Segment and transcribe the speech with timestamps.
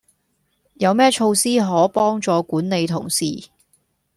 [0.79, 3.49] 有咩措施可幫助管理同事？